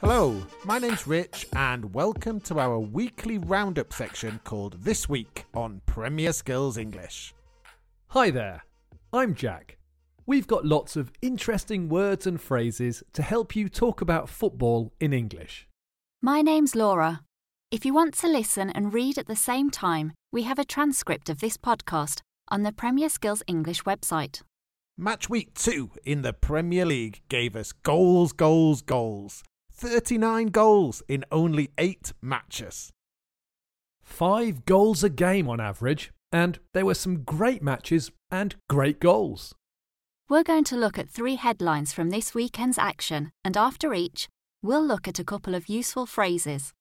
Hello, 0.00 0.40
my 0.64 0.78
name's 0.78 1.08
Rich, 1.08 1.48
and 1.56 1.92
welcome 1.92 2.40
to 2.42 2.60
our 2.60 2.78
weekly 2.78 3.36
roundup 3.36 3.92
section 3.92 4.38
called 4.44 4.84
This 4.84 5.08
Week 5.08 5.44
on 5.54 5.80
Premier 5.86 6.32
Skills 6.32 6.78
English. 6.78 7.34
Hi 8.10 8.30
there, 8.30 8.64
I'm 9.12 9.34
Jack. 9.34 9.76
We've 10.24 10.46
got 10.46 10.64
lots 10.64 10.94
of 10.94 11.10
interesting 11.20 11.88
words 11.88 12.28
and 12.28 12.40
phrases 12.40 13.02
to 13.12 13.22
help 13.22 13.56
you 13.56 13.68
talk 13.68 14.00
about 14.00 14.28
football 14.28 14.92
in 15.00 15.12
English. 15.12 15.66
My 16.22 16.42
name's 16.42 16.76
Laura. 16.76 17.22
If 17.72 17.84
you 17.84 17.92
want 17.92 18.14
to 18.18 18.28
listen 18.28 18.70
and 18.70 18.94
read 18.94 19.18
at 19.18 19.26
the 19.26 19.34
same 19.34 19.68
time, 19.68 20.12
we 20.30 20.44
have 20.44 20.60
a 20.60 20.64
transcript 20.64 21.28
of 21.28 21.40
this 21.40 21.56
podcast 21.56 22.20
on 22.50 22.62
the 22.62 22.72
Premier 22.72 23.08
Skills 23.08 23.42
English 23.48 23.82
website. 23.82 24.42
Match 24.96 25.28
week 25.28 25.54
two 25.54 25.90
in 26.04 26.22
the 26.22 26.32
Premier 26.32 26.86
League 26.86 27.20
gave 27.28 27.56
us 27.56 27.72
goals, 27.72 28.32
goals, 28.32 28.80
goals. 28.80 29.42
39 29.78 30.48
goals 30.48 31.04
in 31.06 31.24
only 31.30 31.70
eight 31.78 32.12
matches. 32.20 32.90
Five 34.02 34.64
goals 34.64 35.04
a 35.04 35.08
game 35.08 35.48
on 35.48 35.60
average, 35.60 36.10
and 36.32 36.58
there 36.74 36.84
were 36.84 36.94
some 36.94 37.22
great 37.22 37.62
matches 37.62 38.10
and 38.28 38.56
great 38.68 38.98
goals. 38.98 39.54
We're 40.28 40.42
going 40.42 40.64
to 40.64 40.76
look 40.76 40.98
at 40.98 41.08
three 41.08 41.36
headlines 41.36 41.92
from 41.92 42.10
this 42.10 42.34
weekend's 42.34 42.76
action, 42.76 43.30
and 43.44 43.56
after 43.56 43.94
each, 43.94 44.28
we'll 44.62 44.84
look 44.84 45.06
at 45.06 45.20
a 45.20 45.24
couple 45.24 45.54
of 45.54 45.68
useful 45.68 46.06
phrases. 46.06 46.72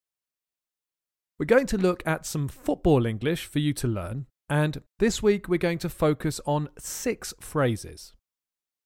We're 1.38 1.45
going 1.45 1.68
to 1.68 1.78
look 1.78 2.02
at 2.04 2.26
some 2.26 2.48
football 2.48 3.06
English 3.06 3.45
for 3.45 3.59
you 3.59 3.73
to 3.73 3.88
learn, 3.88 4.26
and 4.50 4.82
this 4.98 5.22
week 5.22 5.48
we're 5.48 5.58
going 5.58 5.78
to 5.80 5.90
focus 5.90 6.42
on 6.48 6.70
six 6.80 7.32
phrases. 7.40 8.16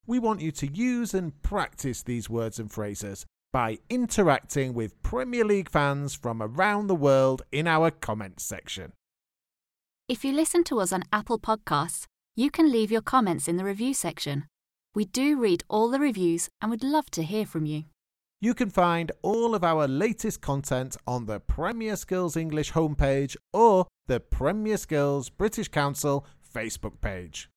We 0.05 0.19
want 0.19 0.41
you 0.41 0.51
to 0.51 0.67
use 0.67 1.13
and 1.13 1.41
practice 1.41 2.03
these 2.03 2.29
words 2.29 2.59
and 2.59 2.69
phrases 2.69 3.25
by 3.51 3.79
interacting 3.89 4.73
with 4.73 5.01
Premier 5.03 5.43
League 5.43 5.69
fans 5.69 6.13
from 6.13 6.41
around 6.41 6.87
the 6.87 6.95
world 6.95 7.41
in 7.51 7.67
our 7.67 7.91
comments 7.91 8.43
section. 8.43 8.93
If 10.07 10.23
you 10.23 10.33
listen 10.33 10.63
to 10.65 10.79
us 10.79 10.91
on 10.93 11.03
Apple 11.11 11.39
Podcasts, 11.39 12.05
you 12.35 12.49
can 12.49 12.71
leave 12.71 12.91
your 12.91 13.01
comments 13.01 13.47
in 13.47 13.57
the 13.57 13.65
review 13.65 13.93
section. 13.93 14.45
We 14.93 15.05
do 15.05 15.39
read 15.39 15.63
all 15.69 15.89
the 15.89 15.99
reviews 15.99 16.49
and 16.61 16.71
would 16.71 16.83
love 16.83 17.09
to 17.11 17.23
hear 17.23 17.45
from 17.45 17.65
you. 17.65 17.83
You 18.39 18.53
can 18.53 18.69
find 18.69 19.11
all 19.21 19.53
of 19.53 19.63
our 19.63 19.87
latest 19.87 20.41
content 20.41 20.97
on 21.05 21.25
the 21.25 21.39
Premier 21.39 21.95
Skills 21.95 22.35
English 22.35 22.71
homepage 22.71 23.35
or 23.53 23.87
the 24.07 24.19
Premier 24.19 24.77
Skills 24.77 25.29
British 25.29 25.67
Council 25.67 26.25
Facebook 26.53 26.99
page. 27.01 27.49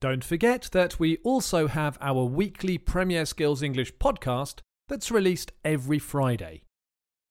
Don't 0.00 0.22
forget 0.22 0.68
that 0.72 1.00
we 1.00 1.16
also 1.24 1.66
have 1.66 1.96
our 2.00 2.24
weekly 2.24 2.76
Premier 2.76 3.24
Skills 3.24 3.62
English 3.62 3.94
podcast 3.94 4.60
that's 4.88 5.10
released 5.10 5.52
every 5.64 5.98
Friday. 5.98 6.62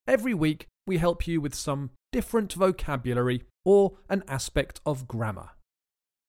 Every 0.06 0.34
week, 0.34 0.66
we 0.86 0.98
help 0.98 1.26
you 1.26 1.40
with 1.40 1.54
some 1.54 1.90
different 2.12 2.52
vocabulary 2.52 3.42
or 3.64 3.94
an 4.08 4.22
aspect 4.28 4.80
of 4.86 5.08
grammar. 5.08 5.50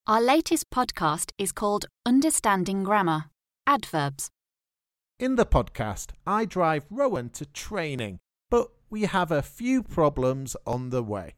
Our 0.07 0.21
latest 0.21 0.69
podcast 0.69 1.31
is 1.37 1.51
called 1.51 1.85
Understanding 2.05 2.83
Grammar 2.83 3.25
Adverbs. 3.67 4.29
In 5.19 5.35
the 5.35 5.45
podcast, 5.45 6.11
I 6.25 6.45
drive 6.45 6.85
Rowan 6.89 7.29
to 7.31 7.45
training, 7.45 8.19
but 8.49 8.69
we 8.89 9.03
have 9.03 9.31
a 9.31 9.41
few 9.41 9.83
problems 9.83 10.55
on 10.65 10.91
the 10.91 11.03
way. 11.03 11.35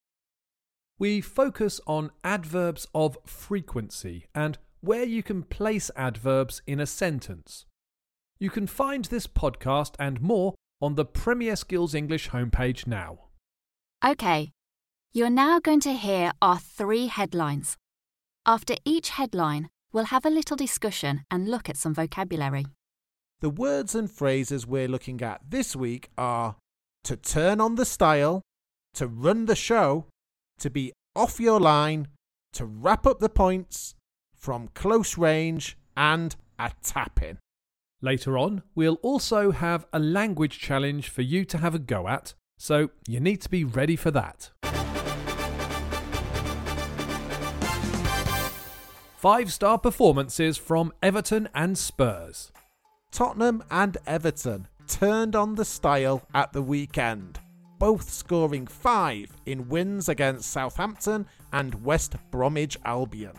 We 1.00 1.22
focus 1.22 1.80
on 1.88 2.12
adverbs 2.24 2.86
of 2.94 3.18
frequency 3.26 4.26
and 4.36 4.58
where 4.82 5.06
you 5.06 5.24
can 5.24 5.44
place 5.44 5.90
adverbs 5.96 6.62
in 6.68 6.80
a 6.80 6.86
sentence. 6.86 7.66
You 8.42 8.50
can 8.50 8.68
find 8.68 9.04
this 9.06 9.28
podcast 9.28 9.96
and 10.00 10.22
more 10.22 10.56
on 10.82 10.96
the 10.96 11.04
Premier 11.04 11.58
Skills 11.58 11.94
English 11.94 12.30
homepage 12.30 12.88
now. 12.88 13.20
OK, 14.02 14.52
you're 15.12 15.30
now 15.30 15.60
going 15.60 15.82
to 15.82 15.92
hear 15.92 16.32
our 16.42 16.58
three 16.58 17.08
headlines. 17.08 17.76
After 18.46 18.76
each 18.86 19.10
headline, 19.10 19.70
we'll 19.92 20.06
have 20.06 20.26
a 20.26 20.30
little 20.30 20.56
discussion 20.56 21.26
and 21.30 21.50
look 21.50 21.68
at 21.68 21.76
some 21.76 21.94
vocabulary. 21.94 22.68
The 23.42 23.50
words 23.50 23.94
and 23.94 24.10
phrases 24.10 24.66
we're 24.66 24.88
looking 24.88 25.22
at 25.22 25.42
this 25.50 25.76
week 25.76 26.10
are 26.18 26.56
to 27.04 27.18
turn 27.18 27.60
on 27.60 27.76
the 27.76 27.86
style, 27.86 28.42
to 28.94 29.08
run 29.08 29.48
the 29.48 29.56
show, 29.56 30.06
to 30.60 30.70
be 30.70 30.94
off 31.14 31.42
your 31.42 31.60
line, 31.60 32.08
to 32.54 32.66
wrap 32.66 33.06
up 33.06 33.20
the 33.20 33.28
points, 33.28 33.96
from 34.34 34.70
close 34.74 35.18
range, 35.18 35.78
and 35.98 36.38
a 36.58 36.72
tap 36.82 37.22
in. 37.22 37.38
Later 38.02 38.38
on, 38.38 38.64
we'll 38.76 39.00
also 39.02 39.52
have 39.52 39.86
a 39.92 40.00
language 40.00 40.58
challenge 40.58 41.10
for 41.10 41.22
you 41.22 41.44
to 41.44 41.58
have 41.58 41.76
a 41.76 41.80
go 41.80 42.08
at, 42.08 42.34
so 42.58 42.92
you 43.08 43.20
need 43.20 43.42
to 43.42 43.50
be 43.50 43.66
ready 43.66 43.98
for 43.98 44.10
that. 44.12 44.52
Five 49.18 49.52
star 49.52 49.78
performances 49.78 50.58
from 50.58 50.94
Everton 51.04 51.50
and 51.54 51.78
Spurs. 51.78 52.54
Tottenham 53.12 53.62
and 53.70 53.98
Everton 54.08 54.70
turned 54.88 55.36
on 55.36 55.56
the 55.56 55.66
style 55.66 56.22
at 56.34 56.54
the 56.54 56.62
weekend, 56.62 57.38
both 57.80 58.10
scoring 58.10 58.66
five 58.66 59.30
in 59.46 59.68
wins 59.68 60.08
against 60.08 60.52
Southampton 60.52 61.26
and 61.52 61.84
West 61.84 62.16
Bromwich 62.32 62.78
Albion. 62.86 63.34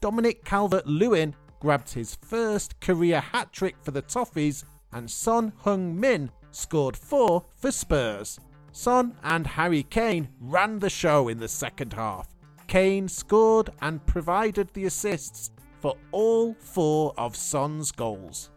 Dominic 0.00 0.44
Calvert 0.44 0.88
Lewin 0.88 1.36
grabbed 1.62 1.92
his 1.92 2.16
first 2.16 2.78
career 2.80 3.20
hat 3.20 3.52
trick 3.52 3.76
for 3.82 3.92
the 3.92 4.02
Toffees, 4.02 4.64
and 4.90 5.08
Son 5.08 5.52
Heung 5.64 5.94
Min 5.94 6.28
scored 6.50 6.96
four 6.96 7.44
for 7.54 7.70
Spurs. 7.70 8.40
Son 8.72 9.16
and 9.22 9.46
Harry 9.46 9.84
Kane 9.84 10.28
ran 10.40 10.80
the 10.80 10.90
show 10.90 11.28
in 11.28 11.38
the 11.38 11.46
second 11.46 11.92
half. 11.92 12.28
Kane 12.66 13.06
scored 13.06 13.70
and 13.80 14.04
provided 14.06 14.70
the 14.74 14.86
assists 14.86 15.52
for 15.78 15.94
all 16.10 16.54
four 16.54 17.14
of 17.16 17.36
Son's 17.36 17.92
goals. 17.92 18.50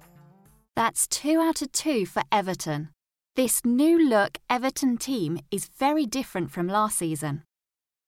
That's 0.76 1.06
two 1.06 1.40
out 1.40 1.62
of 1.62 1.72
two 1.72 2.08
for 2.08 2.24
Everton. 2.32 2.90
This 3.36 3.64
new 3.64 4.10
look 4.10 4.40
Everton 4.50 4.98
team 4.98 5.40
is 5.52 5.70
very 5.78 6.08
different 6.08 6.50
from 6.50 6.68
last 6.68 6.98
season. 6.98 7.44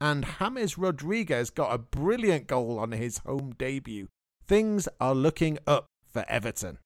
And 0.01 0.25
James 0.39 0.75
Rodriguez 0.75 1.51
got 1.51 1.71
a 1.71 1.77
brilliant 1.77 2.47
goal 2.47 2.79
on 2.79 2.93
his 2.93 3.19
home 3.19 3.53
debut. 3.59 4.07
Things 4.47 4.87
are 5.01 5.13
looking 5.13 5.59
up 5.67 5.87
for 6.07 6.25
Everton. 6.29 6.77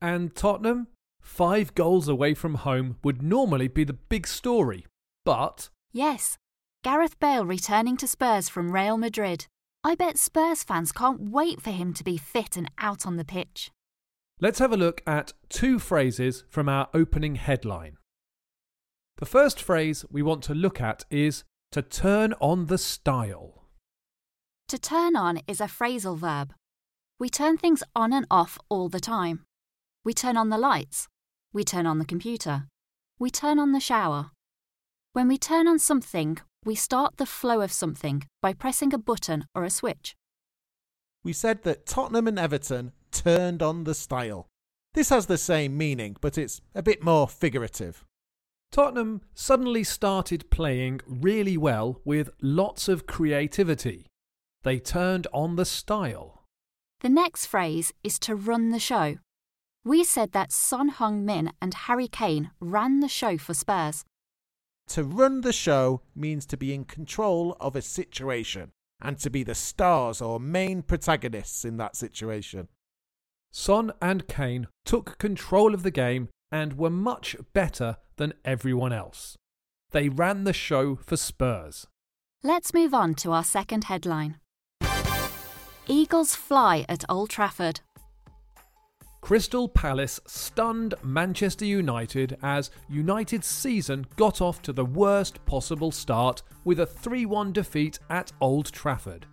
And 0.00 0.34
Tottenham? 0.34 0.86
Five 1.20 1.74
goals 1.74 2.08
away 2.08 2.34
from 2.34 2.54
home 2.54 2.96
would 3.02 3.20
normally 3.20 3.66
be 3.66 3.82
the 3.82 3.94
big 3.94 4.26
story. 4.28 4.86
But. 5.24 5.70
Yes, 5.92 6.38
Gareth 6.84 7.18
Bale 7.18 7.44
returning 7.44 7.96
to 7.96 8.06
Spurs 8.06 8.48
from 8.48 8.72
Real 8.72 8.96
Madrid. 8.96 9.46
I 9.82 9.96
bet 9.96 10.18
Spurs 10.18 10.62
fans 10.62 10.92
can't 10.92 11.30
wait 11.30 11.60
for 11.60 11.70
him 11.70 11.92
to 11.94 12.04
be 12.04 12.16
fit 12.16 12.56
and 12.56 12.70
out 12.78 13.06
on 13.06 13.16
the 13.16 13.24
pitch. 13.24 13.70
Let's 14.40 14.60
have 14.60 14.72
a 14.72 14.76
look 14.76 15.02
at 15.04 15.32
two 15.48 15.80
phrases 15.80 16.44
from 16.48 16.68
our 16.68 16.88
opening 16.94 17.34
headline. 17.34 17.96
The 19.16 19.26
first 19.26 19.60
phrase 19.60 20.04
we 20.10 20.22
want 20.22 20.44
to 20.44 20.54
look 20.54 20.80
at 20.80 21.04
is 21.10 21.42
to 21.72 21.82
turn 21.82 22.34
on 22.40 22.66
the 22.66 22.78
style. 22.78 23.64
To 24.68 24.78
turn 24.78 25.16
on 25.16 25.40
is 25.48 25.60
a 25.60 25.64
phrasal 25.64 26.16
verb. 26.16 26.54
We 27.20 27.28
turn 27.28 27.56
things 27.56 27.82
on 27.96 28.12
and 28.12 28.26
off 28.30 28.58
all 28.68 28.88
the 28.88 29.00
time. 29.00 29.40
We 30.04 30.14
turn 30.14 30.36
on 30.36 30.50
the 30.50 30.58
lights. 30.58 31.08
We 31.52 31.64
turn 31.64 31.84
on 31.84 31.98
the 31.98 32.04
computer. 32.04 32.68
We 33.18 33.28
turn 33.28 33.58
on 33.58 33.72
the 33.72 33.80
shower. 33.80 34.30
When 35.14 35.26
we 35.26 35.36
turn 35.36 35.66
on 35.66 35.80
something, 35.80 36.38
we 36.64 36.76
start 36.76 37.16
the 37.16 37.26
flow 37.26 37.60
of 37.60 37.72
something 37.72 38.22
by 38.40 38.52
pressing 38.52 38.94
a 38.94 38.98
button 38.98 39.46
or 39.52 39.64
a 39.64 39.70
switch. 39.70 40.14
We 41.24 41.32
said 41.32 41.64
that 41.64 41.86
Tottenham 41.86 42.28
and 42.28 42.38
Everton 42.38 42.92
turned 43.10 43.64
on 43.64 43.82
the 43.82 43.94
style. 43.94 44.46
This 44.94 45.08
has 45.08 45.26
the 45.26 45.38
same 45.38 45.76
meaning, 45.76 46.16
but 46.20 46.38
it's 46.38 46.60
a 46.72 46.82
bit 46.84 47.02
more 47.02 47.26
figurative. 47.26 48.04
Tottenham 48.70 49.22
suddenly 49.34 49.82
started 49.82 50.50
playing 50.50 51.00
really 51.04 51.56
well 51.56 52.00
with 52.04 52.30
lots 52.40 52.86
of 52.86 53.08
creativity. 53.08 54.06
They 54.62 54.78
turned 54.78 55.26
on 55.32 55.56
the 55.56 55.64
style. 55.64 56.37
The 57.00 57.08
next 57.08 57.46
phrase 57.46 57.92
is 58.02 58.18
to 58.20 58.34
run 58.34 58.70
the 58.70 58.80
show. 58.80 59.18
We 59.84 60.02
said 60.02 60.32
that 60.32 60.50
Son 60.50 60.90
Heung 60.90 61.22
Min 61.22 61.52
and 61.62 61.72
Harry 61.72 62.08
Kane 62.08 62.50
ran 62.60 62.98
the 62.98 63.08
show 63.08 63.38
for 63.38 63.54
Spurs. 63.54 64.04
To 64.88 65.04
run 65.04 65.42
the 65.42 65.52
show 65.52 66.00
means 66.16 66.44
to 66.46 66.56
be 66.56 66.74
in 66.74 66.84
control 66.84 67.56
of 67.60 67.76
a 67.76 67.82
situation 67.82 68.72
and 69.00 69.16
to 69.20 69.30
be 69.30 69.44
the 69.44 69.54
stars 69.54 70.20
or 70.20 70.40
main 70.40 70.82
protagonists 70.82 71.64
in 71.64 71.76
that 71.76 71.94
situation. 71.94 72.66
Son 73.52 73.92
and 74.02 74.26
Kane 74.26 74.66
took 74.84 75.18
control 75.18 75.74
of 75.74 75.84
the 75.84 75.92
game 75.92 76.28
and 76.50 76.78
were 76.78 76.90
much 76.90 77.36
better 77.52 77.98
than 78.16 78.34
everyone 78.44 78.92
else. 78.92 79.36
They 79.92 80.08
ran 80.08 80.44
the 80.44 80.52
show 80.52 80.96
for 80.96 81.16
Spurs. 81.16 81.86
Let's 82.42 82.74
move 82.74 82.92
on 82.92 83.14
to 83.16 83.30
our 83.32 83.44
second 83.44 83.84
headline 83.84 84.38
Eagles 85.90 86.34
fly 86.34 86.84
at 86.86 87.02
Old 87.08 87.30
Trafford. 87.30 87.80
Crystal 89.22 89.68
Palace 89.68 90.20
stunned 90.26 90.94
Manchester 91.02 91.64
United 91.64 92.36
as 92.42 92.70
United's 92.90 93.46
season 93.46 94.06
got 94.16 94.42
off 94.42 94.60
to 94.62 94.72
the 94.74 94.84
worst 94.84 95.44
possible 95.46 95.90
start 95.90 96.42
with 96.64 96.80
a 96.80 96.86
3 96.86 97.24
1 97.24 97.52
defeat 97.52 97.98
at 98.10 98.30
Old 98.42 98.70
Trafford. 98.70 99.26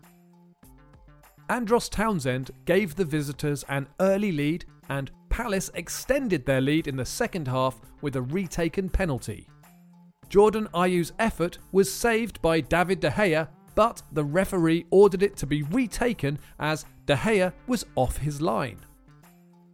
Andros 1.50 1.90
Townsend 1.90 2.52
gave 2.64 2.96
the 2.96 3.06
visitors 3.06 3.66
an 3.68 3.88
early 4.00 4.32
lead, 4.32 4.64
and 4.90 5.12
Palace 5.30 5.70
extended 5.76 6.46
their 6.46 6.62
lead 6.62 6.88
in 6.88 6.96
the 6.96 7.06
second 7.06 7.50
half 7.50 7.82
with 8.02 8.16
a 8.16 8.22
retaken 8.22 8.90
penalty. 8.90 9.48
Jordan 10.30 10.70
Ayew's 10.74 11.12
effort 11.20 11.60
was 11.74 11.92
saved 11.92 12.42
by 12.42 12.62
David 12.62 13.02
De 13.02 13.10
Gea, 13.10 13.50
but 13.76 14.02
the 14.14 14.24
referee 14.24 14.86
ordered 14.90 15.22
it 15.22 15.36
to 15.38 15.46
be 15.46 15.64
retaken 15.64 16.40
as 16.60 16.86
De 17.06 17.16
Gea 17.16 17.54
was 17.68 17.86
off 17.96 18.18
his 18.18 18.42
line. 18.42 18.80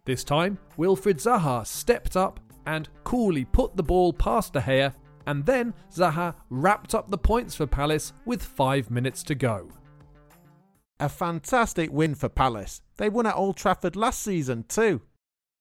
This 0.04 0.24
time, 0.24 0.58
Wilfried 0.76 1.22
Zaha 1.22 1.66
stepped 1.66 2.16
up 2.16 2.40
and 2.66 2.88
coolly 3.04 3.44
put 3.44 3.76
the 3.76 3.82
ball 3.82 4.12
past 4.12 4.52
De 4.52 4.60
Gea, 4.60 4.92
and 5.26 5.46
then 5.46 5.72
Zaha 5.92 6.34
wrapped 6.50 6.94
up 6.94 7.08
the 7.08 7.18
points 7.18 7.54
for 7.54 7.66
Palace 7.66 8.12
with 8.24 8.42
five 8.42 8.90
minutes 8.90 9.22
to 9.24 9.34
go. 9.34 9.68
A 10.98 11.08
fantastic 11.08 11.90
win 11.92 12.14
for 12.14 12.28
Palace. 12.28 12.80
They 12.96 13.08
won 13.08 13.26
at 13.26 13.36
Old 13.36 13.56
Trafford 13.56 13.96
last 13.96 14.22
season 14.22 14.64
too. 14.68 15.02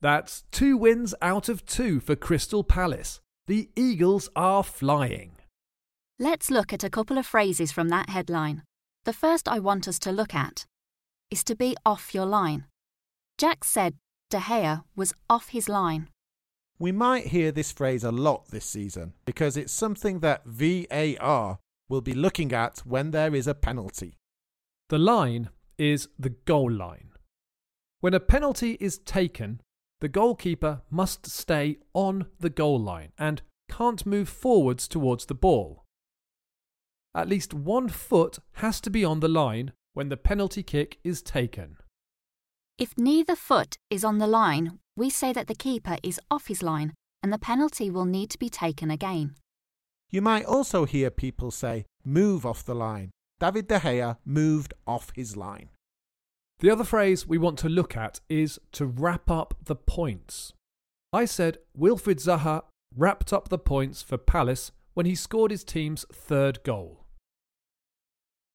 That's 0.01 0.43
two 0.51 0.77
wins 0.77 1.13
out 1.21 1.47
of 1.47 1.65
two 1.65 1.99
for 1.99 2.15
Crystal 2.15 2.63
Palace. 2.63 3.21
The 3.47 3.69
Eagles 3.75 4.29
are 4.35 4.63
flying. 4.63 5.35
Let's 6.21 6.51
look 6.51 6.71
at 6.71 6.83
a 6.83 6.89
couple 6.91 7.17
of 7.17 7.25
phrases 7.25 7.71
from 7.71 7.89
that 7.89 8.11
headline. 8.11 8.61
The 9.05 9.11
first 9.11 9.47
I 9.47 9.57
want 9.57 9.87
us 9.87 9.97
to 9.97 10.11
look 10.11 10.35
at 10.35 10.67
is 11.31 11.43
to 11.45 11.55
be 11.55 11.75
off 11.83 12.13
your 12.13 12.27
line. 12.27 12.65
Jack 13.39 13.63
said 13.63 13.95
De 14.29 14.37
Gea 14.37 14.83
was 14.95 15.15
off 15.27 15.49
his 15.49 15.67
line. 15.67 16.09
We 16.77 16.91
might 16.91 17.25
hear 17.33 17.51
this 17.51 17.71
phrase 17.71 18.03
a 18.03 18.11
lot 18.11 18.49
this 18.49 18.65
season 18.65 19.13
because 19.25 19.57
it's 19.57 19.73
something 19.73 20.19
that 20.19 20.45
VAR 20.45 21.57
will 21.89 22.01
be 22.01 22.13
looking 22.13 22.53
at 22.53 22.83
when 22.85 23.09
there 23.09 23.33
is 23.33 23.47
a 23.47 23.55
penalty. 23.55 24.19
The 24.89 24.99
line 24.99 25.49
is 25.79 26.07
the 26.19 26.35
goal 26.45 26.71
line. 26.71 27.13
When 27.99 28.13
a 28.13 28.19
penalty 28.19 28.77
is 28.79 28.99
taken, 28.99 29.59
the 30.01 30.07
goalkeeper 30.07 30.83
must 30.91 31.25
stay 31.25 31.79
on 31.95 32.27
the 32.39 32.51
goal 32.51 32.79
line 32.79 33.11
and 33.17 33.41
can't 33.71 34.05
move 34.05 34.29
forwards 34.29 34.87
towards 34.87 35.25
the 35.25 35.33
ball. 35.33 35.81
At 37.13 37.27
least 37.27 37.53
one 37.53 37.89
foot 37.89 38.39
has 38.53 38.79
to 38.81 38.89
be 38.89 39.03
on 39.03 39.19
the 39.19 39.27
line 39.27 39.73
when 39.93 40.09
the 40.09 40.17
penalty 40.17 40.63
kick 40.63 40.99
is 41.03 41.21
taken. 41.21 41.77
If 42.77 42.97
neither 42.97 43.35
foot 43.35 43.77
is 43.89 44.03
on 44.03 44.17
the 44.17 44.27
line, 44.27 44.79
we 44.95 45.09
say 45.09 45.33
that 45.33 45.47
the 45.47 45.55
keeper 45.55 45.97
is 46.01 46.19
off 46.29 46.47
his 46.47 46.63
line 46.63 46.93
and 47.21 47.31
the 47.31 47.37
penalty 47.37 47.89
will 47.89 48.05
need 48.05 48.29
to 48.31 48.39
be 48.39 48.49
taken 48.49 48.89
again. 48.89 49.35
You 50.09 50.21
might 50.21 50.45
also 50.45 50.85
hear 50.85 51.09
people 51.09 51.51
say, 51.51 51.85
move 52.03 52.45
off 52.45 52.65
the 52.65 52.75
line. 52.75 53.11
David 53.39 53.67
De 53.67 53.79
Gea 53.79 54.17
moved 54.25 54.73
off 54.87 55.11
his 55.15 55.35
line. 55.37 55.69
The 56.59 56.69
other 56.69 56.83
phrase 56.83 57.27
we 57.27 57.37
want 57.37 57.57
to 57.59 57.69
look 57.69 57.97
at 57.97 58.19
is 58.29 58.59
to 58.73 58.85
wrap 58.85 59.29
up 59.31 59.55
the 59.63 59.75
points. 59.75 60.53
I 61.11 61.25
said 61.25 61.57
Wilfried 61.77 62.23
Zaha 62.23 62.63
wrapped 62.95 63.33
up 63.33 63.49
the 63.49 63.57
points 63.57 64.01
for 64.01 64.17
Palace 64.17 64.71
when 64.93 65.05
he 65.05 65.15
scored 65.15 65.51
his 65.51 65.63
team's 65.63 66.05
third 66.11 66.63
goal. 66.63 67.00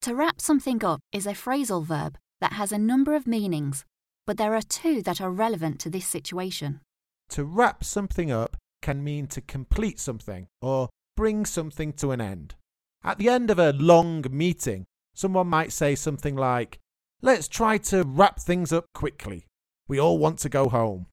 To 0.03 0.15
wrap 0.15 0.41
something 0.41 0.85
up 0.85 1.01
is 1.13 1.27
a 1.27 1.33
phrasal 1.33 1.85
verb 1.85 2.19
that 2.41 2.53
has 2.55 2.73
a 2.73 2.79
number 2.79 3.15
of 3.15 3.27
meanings, 3.27 3.85
but 4.27 4.37
there 4.37 4.55
are 4.55 4.63
two 4.63 5.03
that 5.03 5.21
are 5.21 5.31
relevant 5.31 5.81
to 5.81 5.91
this 5.91 6.07
situation. 6.07 6.81
To 7.31 7.45
wrap 7.45 7.83
something 7.83 8.31
up 8.31 8.57
can 8.83 9.03
mean 9.03 9.27
to 9.29 9.41
complete 9.41 9.99
something 9.99 10.47
or 10.63 10.89
bring 11.17 11.45
something 11.45 11.93
to 11.95 12.13
an 12.13 12.21
end. 12.21 12.55
At 13.03 13.19
the 13.19 13.29
end 13.29 13.51
of 13.51 13.59
a 13.59 13.73
long 13.73 14.25
meeting, 14.31 14.85
someone 15.15 15.49
might 15.49 15.73
say 15.73 15.95
something 15.95 16.37
like, 16.37 16.79
Let's 17.23 17.49
try 17.49 17.79
to 17.79 18.05
wrap 18.05 18.39
things 18.39 18.73
up 18.73 18.85
quickly. 18.95 19.47
We 19.89 19.99
all 19.99 20.19
want 20.19 20.39
to 20.41 20.49
go 20.49 20.69
home. 20.69 21.07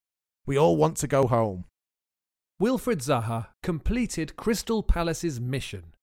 We 0.46 0.58
all 0.58 0.76
want 0.76 0.98
to 0.98 1.08
go 1.08 1.28
home. 1.28 1.66
Wilfried 2.62 3.02
Zaha 3.02 3.48
completed 3.62 4.36
Crystal 4.36 4.84
Palace's 4.84 5.40
mission. 5.40 5.96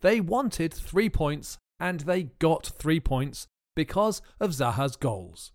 They 0.00 0.20
wanted 0.20 0.72
three 0.72 1.10
points 1.10 1.58
and 1.80 2.00
they 2.00 2.24
got 2.38 2.66
three 2.66 3.00
points 3.00 3.46
because 3.74 4.22
of 4.40 4.50
Zaha's 4.50 4.96
goals. 4.96 5.52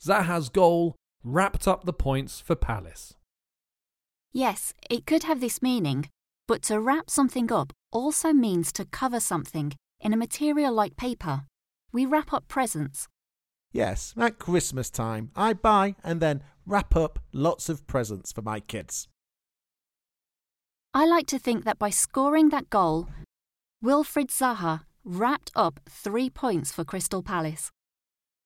Zaha's 0.00 0.48
goal 0.48 0.96
wrapped 1.22 1.68
up 1.68 1.84
the 1.84 1.92
points 1.92 2.40
for 2.40 2.54
Palace. 2.54 3.14
Yes, 4.32 4.72
it 4.88 5.06
could 5.06 5.24
have 5.24 5.40
this 5.40 5.62
meaning, 5.62 6.08
but 6.46 6.62
to 6.62 6.80
wrap 6.80 7.10
something 7.10 7.50
up 7.52 7.72
also 7.92 8.32
means 8.32 8.72
to 8.72 8.84
cover 8.84 9.20
something 9.20 9.72
in 10.00 10.12
a 10.12 10.16
material 10.16 10.72
like 10.72 10.96
paper. 10.96 11.42
We 11.92 12.06
wrap 12.06 12.32
up 12.32 12.48
presents. 12.48 13.08
Yes, 13.72 14.14
at 14.16 14.38
Christmas 14.38 14.90
time, 14.90 15.30
I 15.36 15.52
buy 15.52 15.96
and 16.02 16.20
then 16.20 16.42
wrap 16.64 16.96
up 16.96 17.18
lots 17.32 17.68
of 17.68 17.86
presents 17.86 18.32
for 18.32 18.42
my 18.42 18.60
kids. 18.60 19.08
I 20.94 21.04
like 21.04 21.26
to 21.28 21.38
think 21.38 21.64
that 21.64 21.78
by 21.78 21.90
scoring 21.90 22.48
that 22.48 22.70
goal, 22.70 23.08
Wilfried 23.84 24.30
Zaha 24.30 24.82
wrapped 25.08 25.50
up 25.56 25.80
three 25.88 26.28
points 26.28 26.70
for 26.70 26.84
Crystal 26.84 27.22
Palace. 27.22 27.70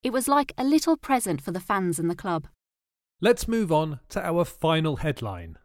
It 0.01 0.13
was 0.13 0.29
like 0.29 0.53
a 0.57 0.63
little 0.63 0.95
present 0.95 1.41
for 1.41 1.51
the 1.51 1.59
fans 1.59 1.99
and 1.99 2.09
the 2.09 2.15
club. 2.15 2.47
Let's 3.19 3.47
move 3.49 3.71
on 3.71 3.99
to 4.09 4.25
our 4.25 4.45
final 4.45 4.97
headline. 4.97 5.57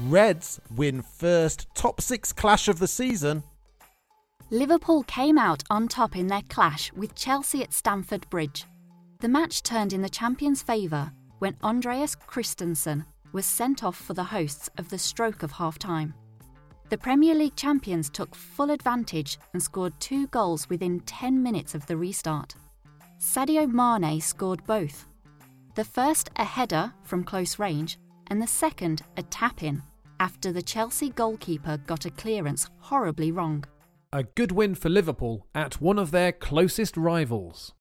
Reds 0.00 0.60
win 0.74 1.02
first 1.02 1.66
top 1.74 2.00
six 2.00 2.32
clash 2.32 2.68
of 2.68 2.78
the 2.78 2.88
season. 2.88 3.42
Liverpool 4.50 5.02
came 5.04 5.38
out 5.38 5.64
on 5.70 5.88
top 5.88 6.16
in 6.16 6.28
their 6.28 6.42
clash 6.48 6.92
with 6.92 7.14
Chelsea 7.16 7.62
at 7.62 7.72
Stamford 7.72 8.28
Bridge. 8.30 8.66
The 9.20 9.28
match 9.28 9.62
turned 9.62 9.92
in 9.92 10.02
the 10.02 10.08
champions' 10.08 10.62
favour 10.62 11.12
when 11.40 11.56
Andreas 11.64 12.14
Christensen 12.14 13.04
was 13.32 13.46
sent 13.46 13.82
off 13.82 13.96
for 13.96 14.14
the 14.14 14.24
hosts 14.24 14.70
of 14.78 14.88
the 14.90 14.98
stroke 14.98 15.42
of 15.42 15.52
half 15.52 15.78
time. 15.78 16.14
The 16.94 16.98
Premier 16.98 17.34
League 17.34 17.56
champions 17.56 18.08
took 18.08 18.36
full 18.36 18.70
advantage 18.70 19.40
and 19.52 19.60
scored 19.60 19.98
two 19.98 20.28
goals 20.28 20.70
within 20.70 21.00
10 21.00 21.42
minutes 21.42 21.74
of 21.74 21.84
the 21.86 21.96
restart. 21.96 22.54
Sadio 23.18 23.66
Mane 23.66 24.20
scored 24.20 24.64
both. 24.64 25.08
The 25.74 25.82
first 25.82 26.30
a 26.36 26.44
header 26.44 26.94
from 27.02 27.24
close 27.24 27.58
range, 27.58 27.98
and 28.28 28.40
the 28.40 28.46
second 28.46 29.02
a 29.16 29.24
tap 29.24 29.64
in 29.64 29.82
after 30.20 30.52
the 30.52 30.62
Chelsea 30.62 31.10
goalkeeper 31.10 31.78
got 31.78 32.04
a 32.04 32.12
clearance 32.12 32.70
horribly 32.78 33.32
wrong. 33.32 33.64
A 34.12 34.22
good 34.22 34.52
win 34.52 34.76
for 34.76 34.88
Liverpool 34.88 35.48
at 35.52 35.80
one 35.80 35.98
of 35.98 36.12
their 36.12 36.30
closest 36.30 36.96
rivals. 36.96 37.74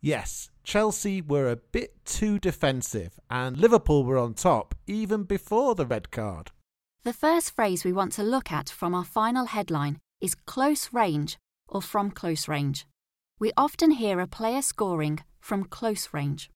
Yes, 0.00 0.50
Chelsea 0.64 1.22
were 1.22 1.48
a 1.48 1.54
bit 1.54 2.04
too 2.04 2.40
defensive, 2.40 3.20
and 3.30 3.56
Liverpool 3.56 4.02
were 4.02 4.18
on 4.18 4.34
top 4.34 4.74
even 4.88 5.22
before 5.22 5.76
the 5.76 5.86
red 5.86 6.10
card. 6.10 6.50
The 7.06 7.12
first 7.12 7.54
phrase 7.54 7.84
we 7.84 7.92
want 7.92 8.10
to 8.14 8.24
look 8.24 8.50
at 8.50 8.68
from 8.68 8.92
our 8.92 9.04
final 9.04 9.46
headline 9.46 9.98
is 10.20 10.34
close 10.34 10.92
range 10.92 11.38
or 11.68 11.80
from 11.80 12.10
close 12.10 12.48
range. 12.48 12.84
We 13.38 13.52
often 13.56 13.92
hear 13.92 14.18
a 14.18 14.26
player 14.26 14.60
scoring 14.60 15.20
from 15.38 15.66
close 15.66 16.08
range. 16.12 16.50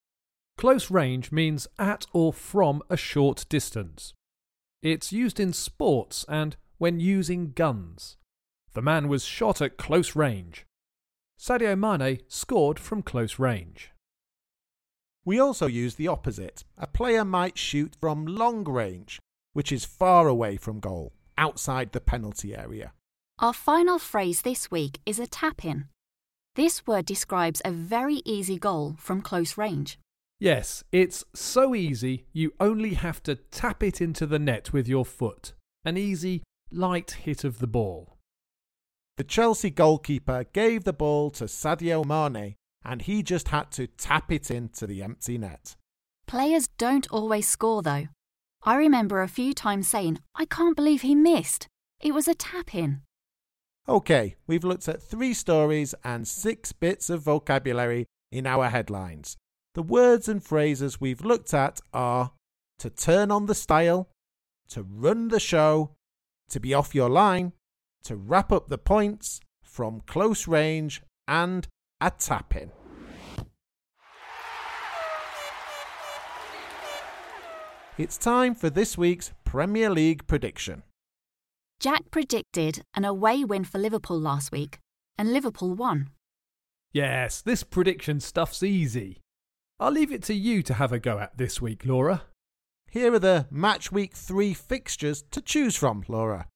Close 0.58 0.90
range 0.90 1.30
means 1.30 1.68
at 1.78 2.04
or 2.12 2.32
from 2.32 2.82
a 2.90 2.96
short 2.96 3.46
distance. 3.48 4.12
It's 4.82 5.12
used 5.12 5.38
in 5.38 5.52
sports 5.52 6.24
and 6.28 6.56
when 6.78 6.98
using 6.98 7.52
guns. 7.52 8.16
The 8.72 8.82
man 8.82 9.06
was 9.06 9.24
shot 9.24 9.62
at 9.62 9.76
close 9.76 10.16
range. 10.16 10.66
Sadio 11.38 11.78
Mane 11.78 12.22
scored 12.26 12.80
from 12.80 13.02
close 13.02 13.38
range. 13.38 13.92
We 15.24 15.38
also 15.38 15.68
use 15.68 15.94
the 15.94 16.08
opposite. 16.08 16.64
A 16.76 16.88
player 16.88 17.24
might 17.24 17.56
shoot 17.56 17.94
from 18.00 18.26
long 18.26 18.64
range, 18.64 19.20
which 19.52 19.72
is 19.72 19.84
far 19.84 20.28
away 20.28 20.56
from 20.56 20.80
goal, 20.80 21.12
outside 21.36 21.92
the 21.92 22.00
penalty 22.00 22.54
area. 22.54 22.92
Our 23.38 23.54
final 23.54 23.98
phrase 23.98 24.42
this 24.42 24.70
week 24.70 25.00
is 25.06 25.18
a 25.18 25.26
tap 25.26 25.64
in. 25.64 25.86
This 26.56 26.86
word 26.86 27.06
describes 27.06 27.62
a 27.64 27.70
very 27.70 28.22
easy 28.24 28.58
goal 28.58 28.96
from 28.98 29.22
close 29.22 29.56
range. 29.56 29.98
Yes, 30.38 30.84
it's 30.90 31.24
so 31.34 31.74
easy 31.74 32.26
you 32.32 32.52
only 32.60 32.94
have 32.94 33.22
to 33.24 33.36
tap 33.36 33.82
it 33.82 34.00
into 34.00 34.26
the 34.26 34.38
net 34.38 34.72
with 34.72 34.88
your 34.88 35.04
foot. 35.04 35.52
An 35.84 35.96
easy, 35.96 36.42
light 36.70 37.12
hit 37.22 37.44
of 37.44 37.58
the 37.58 37.66
ball. 37.66 38.18
The 39.16 39.24
Chelsea 39.24 39.70
goalkeeper 39.70 40.44
gave 40.52 40.84
the 40.84 40.92
ball 40.92 41.30
to 41.32 41.44
Sadio 41.44 42.04
Mane 42.04 42.56
and 42.84 43.02
he 43.02 43.22
just 43.22 43.48
had 43.48 43.70
to 43.72 43.86
tap 43.86 44.32
it 44.32 44.50
into 44.50 44.86
the 44.86 45.02
empty 45.02 45.36
net. 45.36 45.76
Players 46.26 46.68
don't 46.78 47.06
always 47.10 47.46
score 47.46 47.82
though. 47.82 48.08
I 48.62 48.76
remember 48.76 49.22
a 49.22 49.28
few 49.28 49.54
times 49.54 49.88
saying, 49.88 50.18
I 50.34 50.44
can't 50.44 50.76
believe 50.76 51.00
he 51.00 51.14
missed. 51.14 51.66
It 52.00 52.12
was 52.12 52.28
a 52.28 52.34
tap 52.34 52.74
in. 52.74 53.00
Okay, 53.88 54.36
we've 54.46 54.64
looked 54.64 54.88
at 54.88 55.02
three 55.02 55.32
stories 55.32 55.94
and 56.04 56.28
six 56.28 56.72
bits 56.72 57.08
of 57.08 57.22
vocabulary 57.22 58.06
in 58.30 58.46
our 58.46 58.68
headlines. 58.68 59.36
The 59.74 59.82
words 59.82 60.28
and 60.28 60.42
phrases 60.42 61.00
we've 61.00 61.24
looked 61.24 61.54
at 61.54 61.80
are 61.94 62.32
to 62.80 62.90
turn 62.90 63.30
on 63.30 63.46
the 63.46 63.54
style, 63.54 64.08
to 64.68 64.82
run 64.82 65.28
the 65.28 65.40
show, 65.40 65.92
to 66.50 66.60
be 66.60 66.74
off 66.74 66.94
your 66.94 67.08
line, 67.08 67.52
to 68.04 68.16
wrap 68.16 68.52
up 68.52 68.68
the 68.68 68.78
points, 68.78 69.40
from 69.62 70.02
close 70.06 70.46
range, 70.46 71.02
and 71.26 71.66
a 72.00 72.10
tap 72.10 72.56
in. 72.56 72.70
It's 78.00 78.16
time 78.16 78.54
for 78.54 78.70
this 78.70 78.96
week's 78.96 79.34
Premier 79.44 79.90
League 79.90 80.26
prediction. 80.26 80.84
Jack 81.80 82.10
predicted 82.10 82.80
an 82.94 83.04
away 83.04 83.44
win 83.44 83.62
for 83.62 83.76
Liverpool 83.76 84.18
last 84.18 84.50
week, 84.50 84.78
and 85.18 85.34
Liverpool 85.34 85.74
won. 85.74 86.08
Yes, 86.94 87.42
this 87.42 87.62
prediction 87.62 88.18
stuff's 88.20 88.62
easy. 88.62 89.18
I'll 89.78 89.92
leave 89.92 90.12
it 90.12 90.22
to 90.22 90.34
you 90.34 90.62
to 90.62 90.72
have 90.72 90.92
a 90.92 90.98
go 90.98 91.18
at 91.18 91.36
this 91.36 91.60
week, 91.60 91.84
Laura. 91.84 92.22
Here 92.90 93.12
are 93.12 93.18
the 93.18 93.46
match 93.50 93.92
week 93.92 94.14
3 94.14 94.54
fixtures 94.54 95.22
to 95.30 95.42
choose 95.42 95.76
from, 95.76 96.02
Laura. 96.08 96.46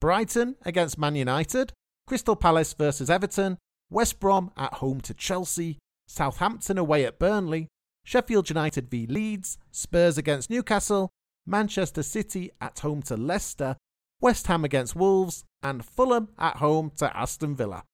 Brighton 0.00 0.54
against 0.64 0.98
Man 0.98 1.16
United, 1.16 1.72
Crystal 2.06 2.36
Palace 2.36 2.74
versus 2.74 3.10
Everton, 3.10 3.58
West 3.90 4.20
Brom 4.20 4.52
at 4.56 4.74
home 4.74 5.00
to 5.00 5.14
Chelsea, 5.14 5.80
Southampton 6.06 6.78
away 6.78 7.04
at 7.04 7.18
Burnley, 7.18 7.66
Sheffield 8.04 8.48
United 8.48 8.88
v 8.88 9.06
Leeds, 9.06 9.58
Spurs 9.70 10.18
against 10.18 10.50
Newcastle, 10.50 11.10
Manchester 11.46 12.02
City 12.02 12.50
at 12.60 12.78
home 12.80 13.02
to 13.02 13.16
Leicester, 13.16 13.76
West 14.20 14.46
Ham 14.46 14.64
against 14.64 14.94
Wolves, 14.94 15.44
and 15.62 15.84
Fulham 15.84 16.28
at 16.38 16.56
home 16.56 16.92
to 16.96 17.16
Aston 17.16 17.56
Villa. 17.56 17.84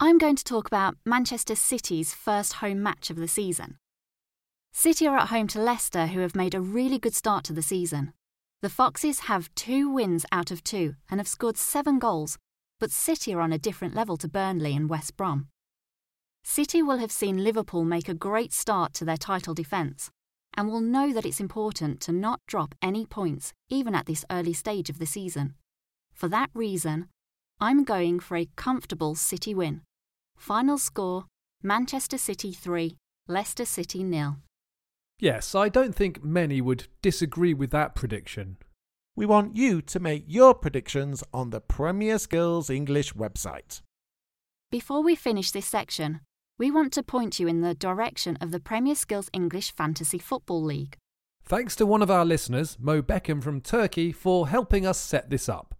I'm 0.00 0.18
going 0.18 0.36
to 0.36 0.44
talk 0.44 0.66
about 0.66 0.96
Manchester 1.04 1.54
City's 1.54 2.12
first 2.12 2.54
home 2.54 2.82
match 2.82 3.10
of 3.10 3.16
the 3.16 3.28
season. 3.28 3.76
City 4.72 5.06
are 5.06 5.18
at 5.18 5.28
home 5.28 5.46
to 5.48 5.60
Leicester, 5.60 6.06
who 6.08 6.20
have 6.20 6.34
made 6.34 6.54
a 6.54 6.60
really 6.60 6.98
good 6.98 7.14
start 7.14 7.44
to 7.44 7.52
the 7.52 7.62
season. 7.62 8.12
The 8.62 8.70
Foxes 8.70 9.20
have 9.20 9.54
two 9.54 9.90
wins 9.90 10.24
out 10.32 10.50
of 10.50 10.64
two 10.64 10.94
and 11.10 11.20
have 11.20 11.28
scored 11.28 11.56
seven 11.56 11.98
goals, 11.98 12.38
but 12.80 12.90
City 12.90 13.34
are 13.34 13.40
on 13.40 13.52
a 13.52 13.58
different 13.58 13.94
level 13.94 14.16
to 14.16 14.28
Burnley 14.28 14.74
and 14.74 14.88
West 14.88 15.16
Brom. 15.16 15.48
City 16.44 16.82
will 16.82 16.98
have 16.98 17.12
seen 17.12 17.44
Liverpool 17.44 17.84
make 17.84 18.08
a 18.08 18.14
great 18.14 18.52
start 18.52 18.92
to 18.94 19.04
their 19.04 19.16
title 19.16 19.54
defence 19.54 20.10
and 20.54 20.68
will 20.68 20.80
know 20.80 21.12
that 21.12 21.24
it's 21.24 21.40
important 21.40 22.00
to 22.00 22.12
not 22.12 22.40
drop 22.46 22.74
any 22.82 23.06
points 23.06 23.52
even 23.68 23.94
at 23.94 24.06
this 24.06 24.24
early 24.30 24.52
stage 24.52 24.90
of 24.90 24.98
the 24.98 25.06
season. 25.06 25.54
For 26.12 26.28
that 26.28 26.50
reason, 26.52 27.08
I'm 27.60 27.84
going 27.84 28.20
for 28.20 28.36
a 28.36 28.48
comfortable 28.56 29.14
City 29.14 29.54
win. 29.54 29.82
Final 30.36 30.78
score 30.78 31.26
Manchester 31.62 32.18
City 32.18 32.52
3, 32.52 32.96
Leicester 33.28 33.64
City 33.64 34.02
nil. 34.02 34.36
Yes, 35.20 35.54
I 35.54 35.68
don't 35.68 35.94
think 35.94 36.24
many 36.24 36.60
would 36.60 36.88
disagree 37.00 37.54
with 37.54 37.70
that 37.70 37.94
prediction. 37.94 38.56
We 39.14 39.26
want 39.26 39.56
you 39.56 39.80
to 39.82 40.00
make 40.00 40.24
your 40.26 40.54
predictions 40.54 41.22
on 41.32 41.50
the 41.50 41.60
Premier 41.60 42.18
Skills 42.18 42.68
English 42.68 43.12
website. 43.12 43.80
Before 44.70 45.02
we 45.02 45.14
finish 45.14 45.52
this 45.52 45.66
section, 45.66 46.20
we 46.62 46.70
want 46.70 46.92
to 46.92 47.02
point 47.02 47.40
you 47.40 47.48
in 47.48 47.60
the 47.60 47.74
direction 47.74 48.38
of 48.40 48.52
the 48.52 48.60
Premier 48.60 48.94
Skills 48.94 49.28
English 49.32 49.74
Fantasy 49.74 50.16
Football 50.16 50.62
League. 50.62 50.96
Thanks 51.44 51.74
to 51.74 51.84
one 51.84 52.02
of 52.02 52.10
our 52.10 52.24
listeners, 52.24 52.76
Mo 52.78 53.02
Beckham 53.02 53.42
from 53.42 53.60
Turkey, 53.60 54.12
for 54.12 54.46
helping 54.46 54.86
us 54.86 54.96
set 54.96 55.28
this 55.28 55.48
up. 55.48 55.74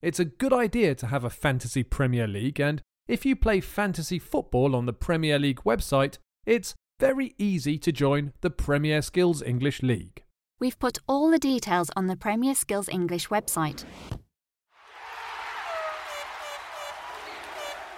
It's 0.00 0.18
a 0.18 0.24
good 0.24 0.54
idea 0.54 0.94
to 0.94 1.08
have 1.08 1.24
a 1.24 1.28
Fantasy 1.28 1.82
Premier 1.82 2.26
League, 2.26 2.58
and 2.58 2.80
if 3.06 3.26
you 3.26 3.36
play 3.36 3.60
fantasy 3.60 4.18
football 4.18 4.74
on 4.74 4.86
the 4.86 4.94
Premier 4.94 5.38
League 5.38 5.62
website, 5.62 6.16
it's 6.46 6.74
very 6.98 7.34
easy 7.36 7.76
to 7.76 7.92
join 7.92 8.32
the 8.40 8.48
Premier 8.48 9.02
Skills 9.02 9.42
English 9.42 9.82
League. 9.82 10.22
We've 10.58 10.78
put 10.78 10.96
all 11.06 11.30
the 11.30 11.38
details 11.38 11.90
on 11.96 12.06
the 12.06 12.16
Premier 12.16 12.54
Skills 12.54 12.88
English 12.88 13.28
website. 13.28 13.84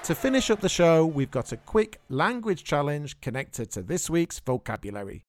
To 0.06 0.14
finish 0.14 0.50
up 0.52 0.60
the 0.60 0.68
show, 0.68 1.04
we've 1.04 1.32
got 1.32 1.50
a 1.50 1.56
quick 1.56 1.98
language 2.08 2.62
challenge 2.62 3.20
connected 3.20 3.72
to 3.72 3.82
this 3.82 4.08
week's 4.08 4.38
vocabulary. 4.38 5.24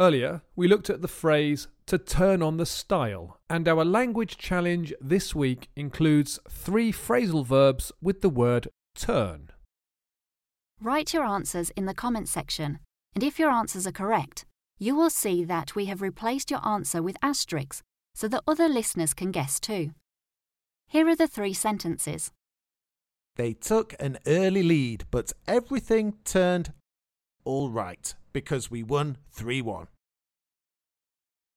Earlier, 0.00 0.42
we 0.56 0.66
looked 0.66 0.90
at 0.90 1.00
the 1.00 1.06
phrase 1.06 1.68
to 1.86 1.96
turn 1.96 2.42
on 2.42 2.56
the 2.56 2.66
style, 2.66 3.38
and 3.48 3.68
our 3.68 3.84
language 3.84 4.36
challenge 4.36 4.92
this 5.00 5.32
week 5.32 5.68
includes 5.76 6.40
three 6.50 6.90
phrasal 6.90 7.46
verbs 7.46 7.92
with 8.02 8.20
the 8.20 8.28
word 8.28 8.66
turn. 8.96 9.50
Write 10.80 11.14
your 11.14 11.24
answers 11.24 11.70
in 11.76 11.86
the 11.86 11.94
comments 11.94 12.32
section, 12.32 12.80
and 13.14 13.22
if 13.22 13.38
your 13.38 13.52
answers 13.52 13.86
are 13.86 13.92
correct, 13.92 14.44
you 14.76 14.96
will 14.96 15.08
see 15.08 15.44
that 15.44 15.76
we 15.76 15.84
have 15.84 16.02
replaced 16.02 16.50
your 16.50 16.66
answer 16.66 17.00
with 17.00 17.16
asterisks 17.22 17.80
so 18.12 18.26
that 18.26 18.42
other 18.48 18.68
listeners 18.68 19.14
can 19.14 19.30
guess 19.30 19.60
too. 19.60 19.92
Here 20.88 21.06
are 21.06 21.14
the 21.14 21.28
three 21.28 21.54
sentences. 21.54 22.32
They 23.36 23.52
took 23.52 23.94
an 24.00 24.18
early 24.26 24.62
lead, 24.62 25.04
but 25.10 25.32
everything 25.46 26.14
turned 26.24 26.72
all 27.44 27.70
right 27.70 28.14
because 28.32 28.70
we 28.70 28.82
won 28.82 29.18
3 29.32 29.62
1. 29.62 29.86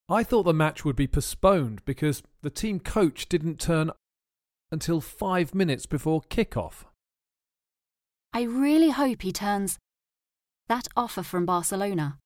I 0.09 0.23
thought 0.23 0.43
the 0.43 0.53
match 0.53 0.83
would 0.83 0.95
be 0.95 1.07
postponed 1.07 1.83
because 1.85 2.21
the 2.41 2.49
team 2.49 2.79
coach 2.79 3.29
didn't 3.29 3.59
turn 3.59 3.91
until 4.71 5.01
five 5.01 5.55
minutes 5.55 5.85
before 5.85 6.21
kick-off. 6.29 6.85
I 8.33 8.43
really 8.43 8.89
hope 8.89 9.21
he 9.21 9.31
turns. 9.31 9.77
That 10.67 10.87
offer 10.95 11.23
from 11.23 11.45
Barcelona. 11.45 12.17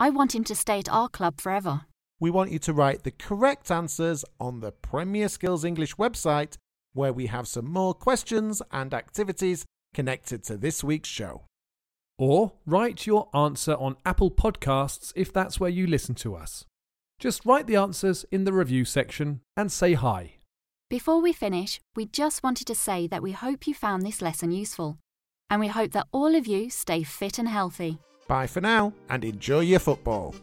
I 0.00 0.10
want 0.10 0.34
him 0.34 0.44
to 0.44 0.54
stay 0.54 0.78
at 0.78 0.88
our 0.88 1.08
club 1.08 1.40
forever. 1.40 1.82
We 2.18 2.30
want 2.30 2.50
you 2.50 2.58
to 2.60 2.72
write 2.72 3.02
the 3.02 3.10
correct 3.10 3.70
answers 3.70 4.24
on 4.40 4.60
the 4.60 4.72
Premier 4.72 5.28
Skills 5.28 5.64
English 5.64 5.96
website 5.96 6.56
where 6.96 7.12
we 7.12 7.26
have 7.26 7.46
some 7.46 7.70
more 7.70 7.94
questions 7.94 8.60
and 8.72 8.92
activities 8.92 9.64
connected 9.94 10.42
to 10.44 10.56
this 10.56 10.82
week's 10.82 11.08
show. 11.08 11.42
Or 12.18 12.52
write 12.64 13.06
your 13.06 13.28
answer 13.34 13.74
on 13.74 13.96
Apple 14.04 14.30
Podcasts 14.30 15.12
if 15.14 15.32
that's 15.32 15.60
where 15.60 15.70
you 15.70 15.86
listen 15.86 16.14
to 16.16 16.34
us. 16.34 16.64
Just 17.18 17.46
write 17.46 17.66
the 17.66 17.76
answers 17.76 18.24
in 18.30 18.44
the 18.44 18.52
review 18.52 18.84
section 18.84 19.40
and 19.56 19.70
say 19.70 19.94
hi. 19.94 20.34
Before 20.88 21.20
we 21.20 21.32
finish, 21.32 21.80
we 21.94 22.06
just 22.06 22.42
wanted 22.42 22.66
to 22.68 22.74
say 22.74 23.06
that 23.08 23.22
we 23.22 23.32
hope 23.32 23.66
you 23.66 23.74
found 23.74 24.02
this 24.02 24.22
lesson 24.22 24.52
useful, 24.52 24.98
and 25.50 25.60
we 25.60 25.66
hope 25.68 25.92
that 25.92 26.06
all 26.12 26.34
of 26.34 26.46
you 26.46 26.70
stay 26.70 27.02
fit 27.02 27.38
and 27.38 27.48
healthy. 27.48 27.98
Bye 28.28 28.46
for 28.46 28.60
now 28.60 28.92
and 29.08 29.24
enjoy 29.24 29.60
your 29.60 29.80
football. 29.80 30.34